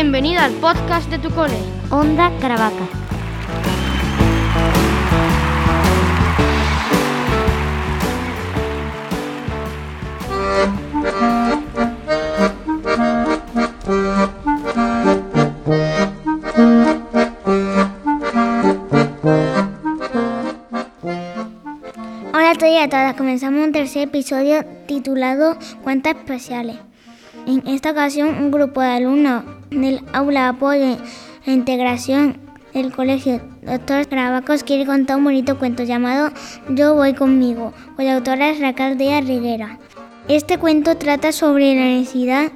[0.00, 1.58] Bienvenida al podcast de tu cole.
[1.90, 2.86] Onda Caravaca.
[22.32, 26.76] Hola a todos y a todas, comenzamos un tercer episodio titulado Cuentas Especiales.
[27.48, 30.96] En esta ocasión, un grupo de alumnos del aula apoyo
[31.46, 32.36] la integración
[32.74, 36.30] del colegio Doctor Carabacos quiere contar un bonito cuento llamado
[36.68, 39.78] Yo voy conmigo, cuya autora es Raquel Díaz Riguera.
[40.28, 42.52] Este cuento trata sobre la necesidad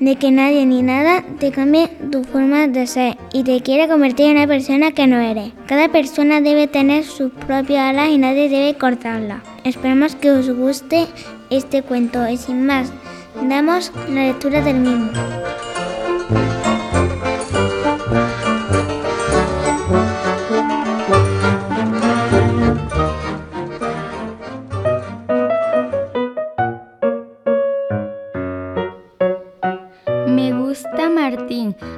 [0.00, 4.26] de que nadie ni nada te cambie tu forma de ser y te quiere convertir
[4.26, 5.52] en una persona que no eres.
[5.66, 9.42] Cada persona debe tener sus propias alas y nadie debe cortarlas.
[9.64, 11.06] Esperamos que os guste
[11.50, 12.92] este cuento y sin más,
[13.42, 15.10] damos la lectura del mismo.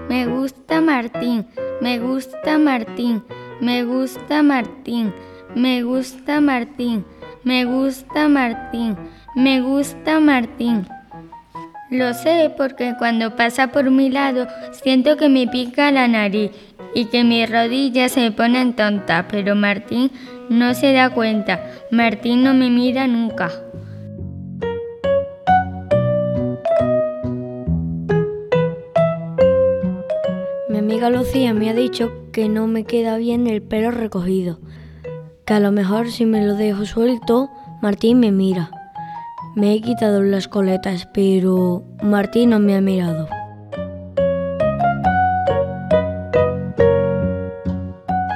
[0.08, 1.46] Me gusta Martín,
[1.80, 3.22] me gusta Martín,
[3.60, 5.12] me gusta Martín,
[5.54, 7.04] me gusta Martín,
[7.44, 8.96] me gusta Martín,
[9.34, 10.86] me gusta Martín.
[11.90, 16.50] Lo sé porque cuando pasa por mi lado siento que me pica la nariz
[16.94, 20.10] y que mis rodillas se ponen tontas, pero Martín
[20.48, 21.60] no se da cuenta.
[21.90, 23.50] Martín no me mira nunca.
[31.06, 34.60] Amiga Lucía me ha dicho que no me queda bien el pelo recogido,
[35.44, 38.70] que a lo mejor si me lo dejo suelto, Martín me mira.
[39.56, 43.26] Me he quitado las coletas, pero Martín no me ha mirado.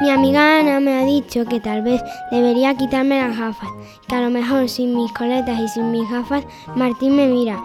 [0.02, 2.02] Mi amiga Ana me ha dicho que tal vez
[2.32, 3.70] debería quitarme las gafas,
[4.08, 6.44] que a lo mejor sin mis coletas y sin mis gafas
[6.74, 7.62] Martín me mira.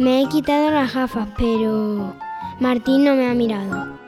[0.00, 2.14] Me he quitado las gafas, pero
[2.58, 4.00] Martín no me ha mirado.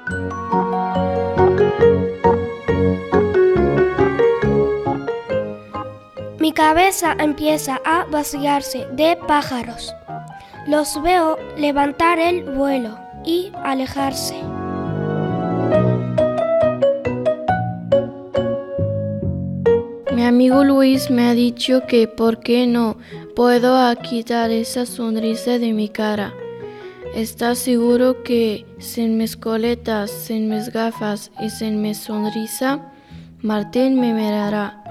[6.39, 9.95] Mi cabeza empieza a vaciarse de pájaros.
[10.67, 14.35] Los veo levantar el vuelo y alejarse.
[20.13, 22.97] Mi amigo Luis me ha dicho que por qué no
[23.35, 26.35] puedo quitar esa sonrisa de mi cara.
[27.15, 32.91] ¿Estás seguro que sin mis coletas, sin mis gafas y sin mi sonrisa,
[33.43, 34.83] Martín me mirará?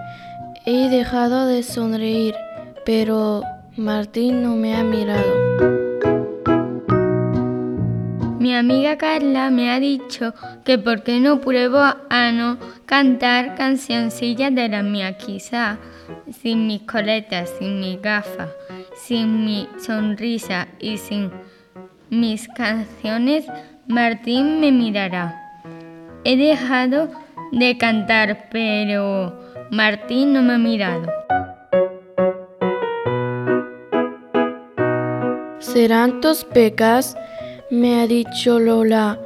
[0.67, 2.35] He dejado de sonreír,
[2.85, 3.41] pero
[3.75, 5.81] Martín no me ha mirado.
[8.37, 14.53] Mi amiga Carla me ha dicho que por qué no pruebo a no cantar cancioncillas
[14.53, 15.79] de la mía, quizá
[16.31, 18.49] sin mis coletas, sin mis gafas,
[18.95, 21.31] sin mi sonrisa y sin
[22.11, 23.45] mis canciones,
[23.87, 25.33] Martín me mirará.
[26.25, 27.09] He dejado
[27.53, 29.33] de cantar, pero
[29.71, 31.09] Martín no me ha mirado.
[35.59, 37.15] ¿Serán tus pecas?
[37.69, 39.17] Me ha dicho Lola.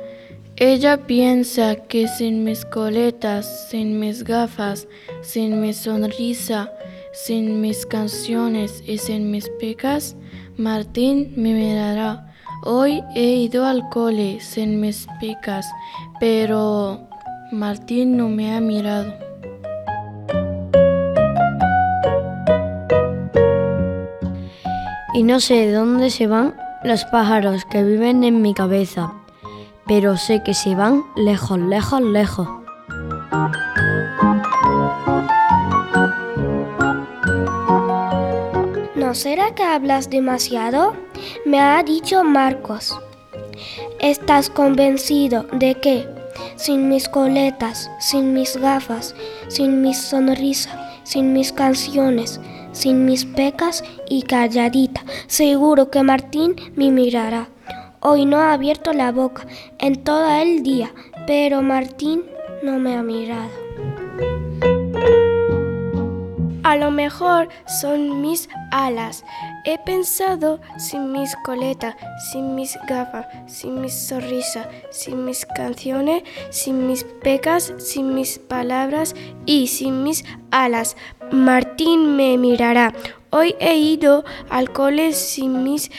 [0.55, 4.87] Ella piensa que sin mis coletas, sin mis gafas,
[5.21, 6.71] sin mi sonrisa,
[7.13, 10.15] sin mis canciones y sin mis pecas,
[10.55, 12.34] Martín me mirará.
[12.63, 15.69] Hoy he ido al cole sin mis pecas,
[16.19, 17.07] pero
[17.51, 19.13] Martín no me ha mirado.
[25.13, 29.13] Y no sé de dónde se van los pájaros que viven en mi cabeza,
[29.87, 32.47] pero sé que se van lejos, lejos, lejos.
[38.95, 41.04] ¿No será que hablas demasiado?
[41.45, 42.97] Me ha dicho Marcos.
[43.99, 46.07] ¿Estás convencido de que
[46.55, 49.15] sin mis coletas, sin mis gafas,
[49.47, 52.39] sin mi sonrisa, sin mis canciones,
[52.71, 57.49] sin mis pecas y calladita, seguro que Martín me mirará?
[58.01, 59.47] Hoy no ha abierto la boca
[59.79, 60.93] en todo el día,
[61.25, 62.23] pero Martín
[62.61, 63.49] no me ha mirado.
[66.63, 69.23] A lo mejor son mis alas.
[69.65, 71.95] He pensado sin mis coletas,
[72.31, 76.21] sin mis gafas, sin mi sonrisa, sin mis canciones,
[76.51, 79.15] sin mis pecas, sin mis palabras
[79.47, 80.95] y sin mis alas.
[81.31, 82.93] Martín me mirará.
[83.31, 85.89] Hoy he ido al cole sin mis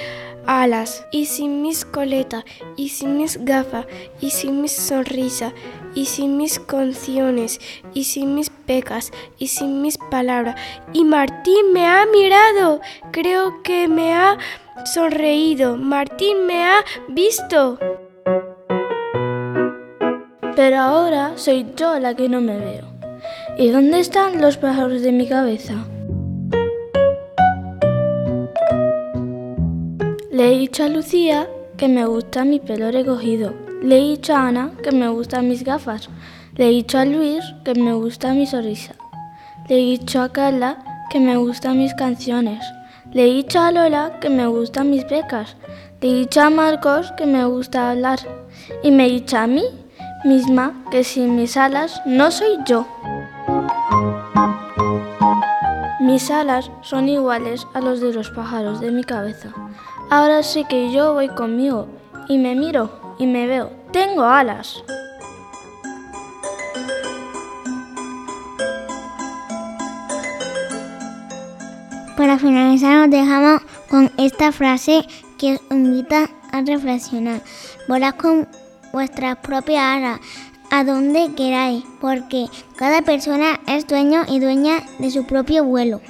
[0.47, 2.45] alas, y sin mis coletas,
[2.77, 3.87] y sin mis gafas,
[4.21, 5.53] y sin mis sonrisa,
[5.95, 7.61] y sin mis canciones,
[7.95, 10.61] y sin mis pecas, y sin mis palabras.
[10.93, 12.81] Y Martín me ha mirado,
[13.13, 14.39] creo que me ha
[14.85, 15.77] sonreído.
[15.77, 17.79] Martín me ha visto.
[20.55, 22.85] Pero ahora soy yo la que no me veo.
[23.59, 25.87] ¿Y dónde están los pájaros de mi cabeza?
[30.37, 31.49] Le he dicho a Lucía
[31.79, 33.55] que me gusta mi pelo recogido.
[33.83, 36.11] Le he dicho a Ana que me gustan mis gafas.
[36.57, 38.93] Le he dicho a Luis que me gusta mi sonrisa.
[39.67, 42.63] Le he dicho a Carla que me gustan mis canciones.
[43.15, 45.57] Le he dicho a Lola que me gustan mis becas.
[46.03, 48.19] Le he dicho a Marcos que me gusta hablar.
[48.83, 49.65] Y me he dicho a mí
[50.23, 52.87] misma que sin mis alas no soy yo.
[55.99, 59.55] Mis alas son iguales a los de los pájaros de mi cabeza.
[60.09, 61.89] Ahora sí que yo voy conmigo
[62.29, 63.71] y me miro y me veo.
[63.93, 64.83] Tengo alas.
[72.17, 75.07] Para finalizar nos dejamos con esta frase
[75.39, 77.43] que os invita a reflexionar.
[77.89, 78.49] Volad con
[78.93, 80.21] vuestras propias alas
[80.71, 86.01] a donde queráis, porque cada persona es dueño y dueña de su propio vuelo.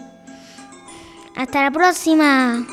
[1.34, 2.66] Hasta la próxima.